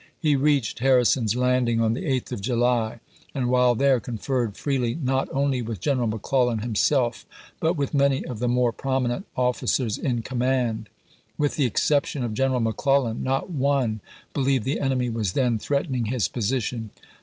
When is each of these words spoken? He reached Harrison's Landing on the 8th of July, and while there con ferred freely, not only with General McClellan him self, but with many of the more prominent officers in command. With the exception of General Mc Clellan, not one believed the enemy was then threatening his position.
He 0.19 0.35
reached 0.35 0.79
Harrison's 0.79 1.35
Landing 1.35 1.79
on 1.79 1.93
the 1.93 2.01
8th 2.07 2.31
of 2.31 2.41
July, 2.41 2.99
and 3.35 3.49
while 3.51 3.75
there 3.75 3.99
con 3.99 4.17
ferred 4.17 4.57
freely, 4.57 4.95
not 4.95 5.29
only 5.31 5.61
with 5.61 5.79
General 5.79 6.07
McClellan 6.07 6.57
him 6.57 6.73
self, 6.73 7.23
but 7.59 7.75
with 7.75 7.93
many 7.93 8.25
of 8.25 8.39
the 8.39 8.47
more 8.47 8.71
prominent 8.71 9.27
officers 9.37 9.99
in 9.99 10.23
command. 10.23 10.89
With 11.37 11.55
the 11.55 11.65
exception 11.65 12.23
of 12.23 12.33
General 12.33 12.61
Mc 12.61 12.77
Clellan, 12.77 13.21
not 13.21 13.51
one 13.51 14.01
believed 14.33 14.63
the 14.65 14.79
enemy 14.79 15.11
was 15.11 15.33
then 15.33 15.59
threatening 15.59 16.05
his 16.05 16.27
position. 16.27 16.89